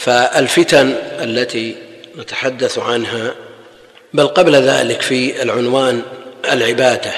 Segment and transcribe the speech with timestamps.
[0.00, 1.74] فالفتن التي
[2.18, 3.34] نتحدث عنها
[4.14, 6.02] بل قبل ذلك في العنوان
[6.52, 7.12] العبادة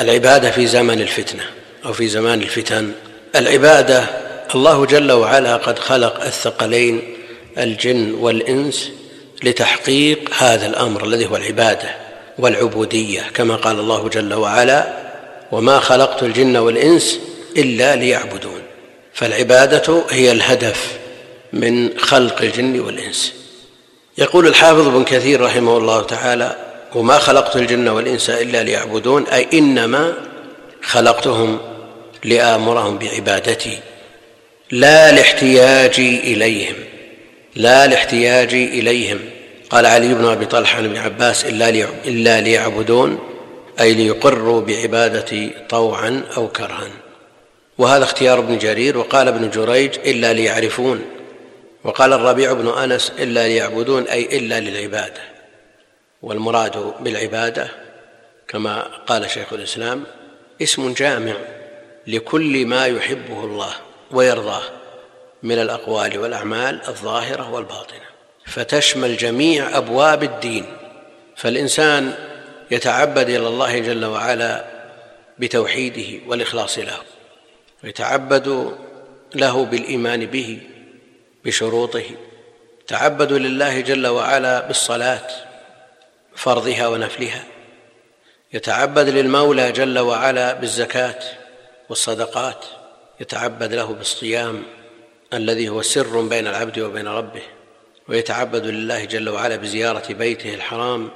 [0.00, 1.42] العبادة في زمن الفتنة
[1.84, 2.92] أو في زمان الفتن.
[3.36, 4.06] العبادة
[4.54, 7.02] الله جل وعلا قد خلق الثقلين
[7.58, 8.90] الجن والإنس
[9.42, 11.88] لتحقيق هذا الأمر الذي هو العبادة
[12.38, 14.92] والعبودية كما قال الله جل وعلا
[15.52, 17.18] وما خلقت الجن والإنس
[17.56, 18.60] إلا ليعبدون
[19.14, 20.98] فالعبادة هي الهدف
[21.52, 23.32] من خلق الجن والإنس.
[24.18, 26.56] يقول الحافظ ابن كثير رحمه الله تعالى
[26.94, 30.12] وما خلقت الجن والإنس إلا ليعبدون أي إنما
[30.82, 31.58] خلقتهم
[32.24, 33.78] لآمرهم بعبادتي
[34.70, 36.74] لا لاحتياجي إليهم
[37.56, 39.18] لا لاحتياجي إليهم.
[39.70, 41.44] قال علي بن أبي طلحة عن ابن عباس
[42.06, 43.18] إلا ليعبدون
[43.80, 46.88] أي ليقروا بعبادتي طوعا أو كرها.
[47.78, 51.04] وهذا اختيار ابن جرير وقال ابن جريج إلا ليعرفون.
[51.86, 55.22] وقال الربيع بن أنس إلا ليعبدون أي إلا للعبادة.
[56.22, 57.68] والمراد بالعبادة
[58.48, 60.04] كما قال شيخ الإسلام
[60.62, 61.34] اسم جامع
[62.06, 63.70] لكل ما يحبه الله
[64.10, 64.62] ويرضاه
[65.42, 68.06] من الأقوال والأعمال الظاهرة والباطنة.
[68.46, 70.64] فتشمل جميع أبواب الدين.
[71.36, 72.14] فالإنسان
[72.70, 74.64] يتعبد إلى الله جل وعلا
[75.38, 76.98] بتوحيده والإخلاص له.
[77.84, 78.76] ويتعبد
[79.34, 80.60] له بالإيمان به
[81.46, 82.04] بشروطه.
[82.86, 85.28] تعبد لله جل وعلا بالصلاة
[86.36, 87.44] فرضها ونفلها.
[88.52, 91.18] يتعبد للمولى جل وعلا بالزكاة
[91.88, 92.64] والصدقات.
[93.20, 94.62] يتعبد له بالصيام
[95.32, 97.42] الذي هو سر بين العبد وبين ربه.
[98.08, 101.10] ويتعبد لله جل وعلا بزيارة بيته الحرام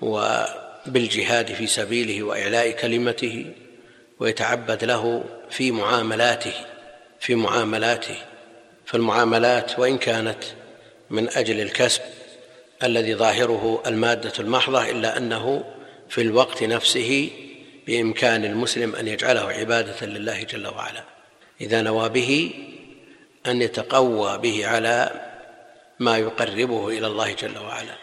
[0.00, 3.46] وبالجهاد في سبيله وإعلاء كلمته.
[4.20, 6.54] ويتعبد له في معاملاته
[7.20, 8.16] في معاملاته.
[8.92, 10.44] فالمعاملات وإن كانت
[11.10, 12.02] من أجل الكسب
[12.82, 15.64] الذي ظاهره المادة المحضة إلا أنه
[16.08, 17.30] في الوقت نفسه
[17.86, 21.04] بإمكان المسلم أن يجعله عبادة لله جل وعلا.
[21.60, 22.50] إذا نوى به
[23.46, 25.10] أن يتقوى به على
[25.98, 27.94] ما يقربه إلى الله جل وعلا.